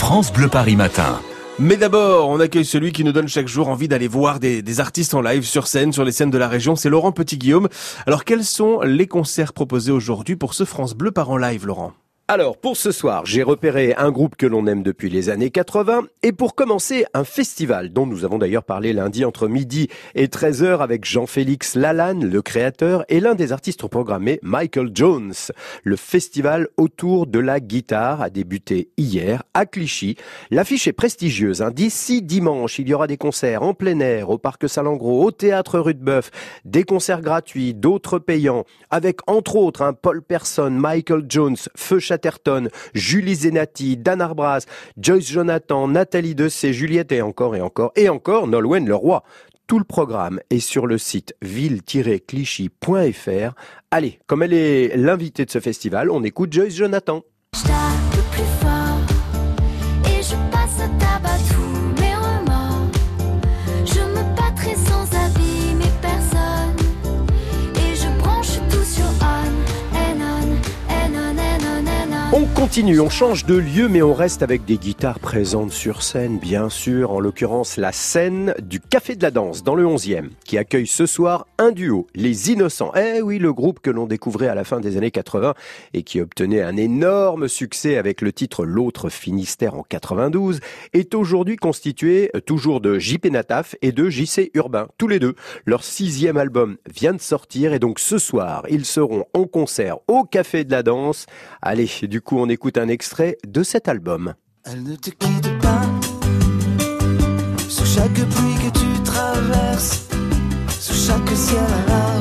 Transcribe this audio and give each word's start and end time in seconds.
France 0.00 0.32
Bleu 0.32 0.48
Paris 0.48 0.76
Matin. 0.76 1.20
Mais 1.58 1.76
d'abord, 1.76 2.30
on 2.30 2.40
accueille 2.40 2.64
celui 2.64 2.90
qui 2.90 3.04
nous 3.04 3.12
donne 3.12 3.28
chaque 3.28 3.48
jour 3.48 3.68
envie 3.68 3.86
d'aller 3.86 4.08
voir 4.08 4.40
des, 4.40 4.80
artistes 4.80 5.12
en 5.12 5.20
live 5.20 5.44
sur 5.44 5.66
scène, 5.66 5.92
sur 5.92 6.04
les 6.04 6.10
scènes 6.10 6.30
de 6.30 6.38
la 6.38 6.48
région. 6.48 6.74
C'est 6.74 6.88
Laurent 6.88 7.12
Petit-Guillaume. 7.12 7.68
Alors, 8.06 8.24
quels 8.24 8.44
sont 8.44 8.80
les 8.80 9.06
concerts 9.06 9.52
proposés 9.52 9.92
aujourd'hui 9.92 10.36
pour 10.36 10.54
ce 10.54 10.64
France 10.64 10.94
Bleu 10.94 11.10
par 11.10 11.28
en 11.28 11.36
live, 11.36 11.66
Laurent? 11.66 11.92
Alors, 12.32 12.56
pour 12.58 12.76
ce 12.76 12.92
soir, 12.92 13.26
j'ai 13.26 13.42
repéré 13.42 13.92
un 13.98 14.12
groupe 14.12 14.36
que 14.36 14.46
l'on 14.46 14.68
aime 14.68 14.84
depuis 14.84 15.10
les 15.10 15.30
années 15.30 15.50
80 15.50 16.04
et 16.22 16.30
pour 16.30 16.54
commencer, 16.54 17.04
un 17.12 17.24
festival 17.24 17.92
dont 17.92 18.06
nous 18.06 18.24
avons 18.24 18.38
d'ailleurs 18.38 18.62
parlé 18.62 18.92
lundi 18.92 19.24
entre 19.24 19.48
midi 19.48 19.88
et 20.14 20.28
13h 20.28 20.78
avec 20.78 21.04
Jean-Félix 21.04 21.74
Lalanne, 21.74 22.24
le 22.24 22.40
créateur, 22.40 23.04
et 23.08 23.18
l'un 23.18 23.34
des 23.34 23.50
artistes 23.50 23.84
programmés, 23.88 24.38
Michael 24.44 24.92
Jones. 24.94 25.32
Le 25.82 25.96
festival 25.96 26.68
autour 26.76 27.26
de 27.26 27.40
la 27.40 27.58
guitare 27.58 28.22
a 28.22 28.30
débuté 28.30 28.90
hier 28.96 29.42
à 29.52 29.66
Clichy. 29.66 30.14
L'affiche 30.52 30.86
est 30.86 30.92
prestigieuse. 30.92 31.62
Hein. 31.62 31.72
D'ici 31.72 32.22
dimanche, 32.22 32.78
il 32.78 32.88
y 32.88 32.94
aura 32.94 33.08
des 33.08 33.16
concerts 33.16 33.64
en 33.64 33.74
plein 33.74 33.98
air, 33.98 34.30
au 34.30 34.38
Parc 34.38 34.68
Salengro, 34.68 35.24
au 35.24 35.32
Théâtre 35.32 35.80
Rudebeuf, 35.80 36.30
des 36.64 36.84
concerts 36.84 37.22
gratuits, 37.22 37.74
d'autres 37.74 38.20
payants, 38.20 38.66
avec 38.88 39.18
entre 39.26 39.56
autres 39.56 39.82
un 39.82 39.94
Paul 39.94 40.22
Person, 40.22 40.70
Michael 40.70 41.24
Jones, 41.28 41.56
Feu 41.74 41.98
Julie 42.94 43.34
Zenati, 43.34 43.96
Dan 43.96 44.20
Arbras, 44.20 44.66
Joyce 44.96 45.30
Jonathan, 45.30 45.88
Nathalie 45.88 46.34
Dessay, 46.34 46.72
Juliette 46.72 47.12
et 47.12 47.22
encore 47.22 47.56
et 47.56 47.60
encore 47.60 47.92
et 47.96 48.08
encore 48.08 48.46
Nolwenn 48.46 48.88
Leroy. 48.88 49.22
Tout 49.66 49.78
le 49.78 49.84
programme 49.84 50.40
est 50.50 50.58
sur 50.58 50.88
le 50.88 50.98
site 50.98 51.34
ville-clichy.fr. 51.42 53.54
Allez, 53.92 54.18
comme 54.26 54.42
elle 54.42 54.52
est 54.52 54.96
l'invitée 54.96 55.44
de 55.44 55.50
ce 55.50 55.60
festival, 55.60 56.10
on 56.10 56.24
écoute 56.24 56.52
Joyce 56.52 56.74
Jonathan. 56.74 57.22
Continue, 72.60 73.00
on 73.00 73.08
change 73.08 73.46
de 73.46 73.54
lieu, 73.54 73.88
mais 73.88 74.02
on 74.02 74.12
reste 74.12 74.42
avec 74.42 74.66
des 74.66 74.76
guitares 74.76 75.18
présentes 75.18 75.72
sur 75.72 76.02
scène, 76.02 76.38
bien 76.38 76.68
sûr. 76.68 77.10
En 77.12 77.18
l'occurrence, 77.18 77.78
la 77.78 77.90
scène 77.90 78.54
du 78.60 78.80
Café 78.80 79.16
de 79.16 79.22
la 79.22 79.30
Danse, 79.30 79.64
dans 79.64 79.74
le 79.74 79.86
11e, 79.86 80.28
qui 80.44 80.58
accueille 80.58 80.86
ce 80.86 81.06
soir 81.06 81.46
un 81.56 81.72
duo, 81.72 82.06
Les 82.14 82.50
Innocents. 82.52 82.92
Eh 82.94 83.22
oui, 83.22 83.38
le 83.38 83.54
groupe 83.54 83.80
que 83.80 83.88
l'on 83.88 84.04
découvrait 84.04 84.48
à 84.48 84.54
la 84.54 84.64
fin 84.64 84.78
des 84.78 84.98
années 84.98 85.10
80 85.10 85.54
et 85.94 86.02
qui 86.02 86.20
obtenait 86.20 86.60
un 86.60 86.76
énorme 86.76 87.48
succès 87.48 87.96
avec 87.96 88.20
le 88.20 88.30
titre 88.30 88.66
L'autre 88.66 89.08
Finistère 89.08 89.74
en 89.74 89.82
92, 89.82 90.60
est 90.92 91.14
aujourd'hui 91.14 91.56
constitué 91.56 92.30
euh, 92.34 92.40
toujours 92.40 92.82
de 92.82 92.98
JP 92.98 93.30
Nataf 93.30 93.74
et 93.80 93.90
de 93.90 94.10
JC 94.10 94.50
Urbain, 94.52 94.88
tous 94.98 95.08
les 95.08 95.18
deux. 95.18 95.34
Leur 95.64 95.82
sixième 95.82 96.36
album 96.36 96.76
vient 96.94 97.14
de 97.14 97.22
sortir 97.22 97.72
et 97.72 97.78
donc 97.78 98.00
ce 98.00 98.18
soir, 98.18 98.64
ils 98.68 98.84
seront 98.84 99.24
en 99.32 99.44
concert 99.44 99.96
au 100.08 100.24
Café 100.24 100.64
de 100.64 100.72
la 100.72 100.82
Danse. 100.82 101.24
Allez, 101.62 101.88
du 102.02 102.20
coup, 102.20 102.36
on 102.36 102.49
écoute 102.50 102.78
un 102.78 102.88
extrait 102.88 103.38
de 103.46 103.62
cet 103.62 103.88
album. 103.88 104.34
Elle 104.64 104.82
ne 104.82 104.96
te 104.96 105.10
quitte 105.10 105.58
pas. 105.60 105.82
Sous 107.68 107.86
chaque 107.86 108.12
pluie 108.12 108.56
que 108.64 108.78
tu 108.78 109.02
traverses, 109.04 110.08
sous 110.78 111.06
chaque 111.06 111.28
ciel 111.36 111.60
à 111.60 111.90
la 111.90 112.19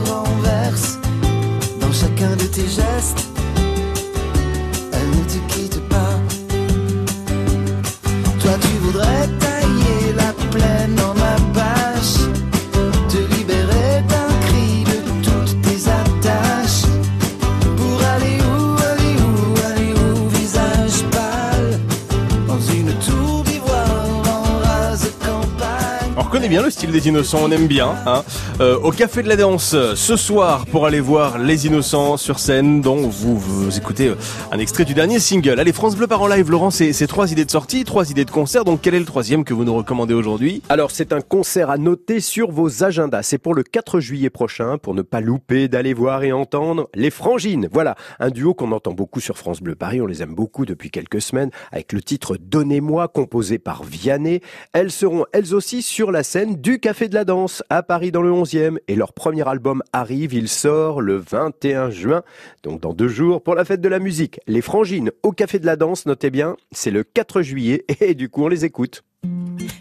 reconnaît 26.50 26.58
bien 26.58 26.64
le 26.64 26.72
style 26.72 26.92
des 26.92 27.08
Innocents, 27.08 27.42
on 27.44 27.52
aime 27.52 27.68
bien. 27.68 27.96
Hein 28.06 28.24
Euh, 28.60 28.78
au 28.80 28.92
Café 28.92 29.24
de 29.24 29.30
la 29.30 29.38
Danse, 29.38 29.74
ce 29.96 30.16
soir, 30.18 30.66
pour 30.66 30.86
aller 30.86 31.00
voir 31.00 31.38
Les 31.38 31.66
Innocents 31.66 32.18
sur 32.18 32.40
scène, 32.40 32.82
dont 32.82 33.08
vous, 33.08 33.38
vous 33.38 33.78
écoutez 33.78 34.08
euh, 34.08 34.16
un 34.52 34.60
extrait 34.60 34.84
du 34.84 34.94
dernier 34.94 35.20
single. 35.20 35.60
Allez, 35.60 35.72
France 35.72 35.96
Bleu 35.96 36.08
par 36.08 36.22
en 36.22 36.28
live, 36.28 36.52
Laurent, 36.52 36.70
c'est 36.70 36.92
c'est 36.92 37.08
trois 37.08 37.32
idées 37.32 37.46
de 37.46 37.52
sortie, 37.52 37.86
trois 37.86 38.10
idées 38.10 38.26
de 38.26 38.32
concert. 38.32 38.66
Donc, 38.66 38.82
quel 38.82 38.96
est 38.96 39.00
le 39.00 39.06
troisième 39.06 39.46
que 39.46 39.54
vous 39.54 39.64
nous 39.64 39.76
recommandez 39.76 40.14
aujourd'hui? 40.14 40.62
Alors 40.68 40.92
c'est 40.92 41.14
un 41.14 41.22
concert 41.22 41.70
à 41.70 41.78
noter 41.78 42.20
sur 42.20 42.52
vos 42.52 42.84
agendas. 42.84 43.24
C'est 43.24 43.38
pour 43.38 43.54
le 43.54 43.64
4 43.64 44.00
juillet 44.00 44.30
prochain, 44.30 44.78
pour 44.78 44.94
ne 44.94 45.04
pas 45.04 45.22
louper 45.22 45.70
d'aller 45.70 45.94
voir 45.94 46.24
et 46.24 46.34
entendre 46.34 46.90
les 46.96 47.12
Frangines. 47.12 47.70
Voilà, 47.72 47.96
un 48.20 48.30
duo 48.30 48.54
qu'on 48.54 48.74
entend 48.74 48.92
beaucoup 48.92 49.22
sur 49.22 49.38
France 49.38 49.62
Bleu 49.62 49.76
Paris. 49.76 50.02
On 50.02 50.08
les 50.08 50.22
aime 50.22 50.36
beaucoup 50.36 50.66
depuis 50.66 50.90
quelques 50.90 51.22
semaines, 51.22 51.52
avec 51.72 51.94
le 51.94 52.02
titre 52.02 52.38
Donnez-moi, 52.38 53.08
composé 53.08 53.58
par 53.58 53.84
Vianney. 53.84 54.42
Elles 54.74 54.92
seront 54.92 55.26
elles 55.32 55.54
aussi 55.54 55.82
sur 55.82 56.12
la 56.12 56.24
scène 56.24 56.39
du 56.46 56.80
Café 56.80 57.10
de 57.10 57.16
la 57.16 57.26
Danse 57.26 57.64
à 57.70 57.84
Paris 57.84 58.12
dans 58.12 58.22
le 58.22 58.32
11e. 58.32 58.78
Et 58.88 58.96
leur 58.96 59.14
premier 59.14 59.48
album 59.48 59.84
arrive, 59.92 60.34
il 60.34 60.48
sort 60.48 61.02
le 61.02 61.18
21 61.18 61.90
juin, 61.90 62.24
donc 62.64 62.82
dans 62.82 62.94
deux 62.94 63.08
jours, 63.08 63.42
pour 63.44 63.56
la 63.56 63.66
fête 63.66 63.82
de 63.82 63.90
la 63.90 64.00
musique. 64.00 64.40
Les 64.48 64.62
Frangines 64.62 65.12
au 65.24 65.32
Café 65.32 65.60
de 65.60 65.66
la 65.66 65.76
Danse, 65.76 66.06
notez 66.06 66.30
bien, 66.30 66.56
c'est 66.72 66.92
le 66.92 67.04
4 67.04 67.42
juillet, 67.42 67.86
et 68.00 68.14
du 68.14 68.30
coup 68.30 68.44
on 68.44 68.48
les 68.48 68.64
écoute. 68.64 69.04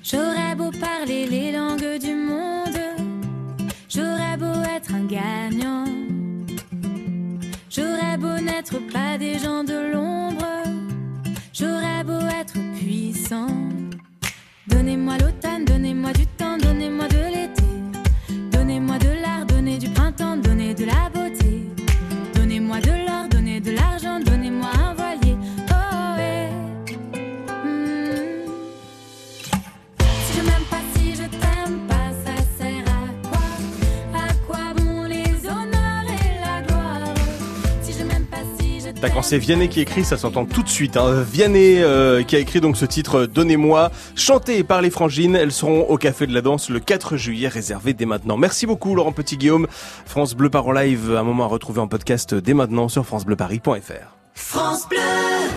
J'aurais 0.03 0.55
beau 0.57 0.71
parler 0.81 1.27
les 1.27 1.53
langues 1.53 1.99
du 2.01 2.15
monde, 2.15 2.79
j'aurais 3.89 4.37
beau 4.37 4.61
être 4.77 4.93
un 4.95 5.07
gagnant. 5.07 5.85
J'aurais 7.71 8.17
beau 8.17 8.41
n'être 8.41 8.79
pas 8.93 9.17
des 9.19 9.39
gens 9.39 9.63
de 9.63 9.93
quand 39.07 39.23
c'est 39.23 39.39
Vianney 39.39 39.69
qui 39.69 39.81
écrit, 39.81 40.05
ça 40.05 40.17
s'entend 40.17 40.45
tout 40.45 40.63
de 40.63 40.69
suite. 40.69 40.97
Hein. 40.97 41.23
Vianney 41.23 41.79
euh, 41.79 42.25
qui 42.25 42.35
a 42.35 42.41
écrit 42.41 42.61
donc 42.61 42.77
ce 42.77 42.85
titre 42.85 43.27
Donnez-moi, 43.27 43.91
chanté 44.17 44.65
par 44.65 44.83
les 44.83 44.91
Frangines. 44.91 45.37
Elles 45.37 45.53
seront 45.53 45.83
au 45.83 45.97
Café 45.97 46.27
de 46.27 46.35
la 46.35 46.41
Danse 46.41 46.69
le 46.69 46.81
4 46.81 47.17
juillet, 47.17 47.49
réservé 47.49 47.95
dès 47.95 48.07
maintenant. 48.07 48.37
Merci 48.37 48.67
beaucoup 48.67 48.95
Laurent 48.97 49.13
Petit-Guillaume. 49.13 49.69
France 50.05 50.35
Bleu 50.35 50.51
par 50.51 50.67
en 50.67 50.73
live, 50.73 51.15
un 51.17 51.23
moment 51.23 51.45
à 51.45 51.49
retrouver 51.49 51.81
en 51.81 51.87
podcast 51.87 52.35
dès 52.35 52.55
maintenant 52.55 52.89
sur 52.89 53.07
francebleuparis.fr. 53.07 54.17
France 54.35 54.89
Bleu 54.89 55.38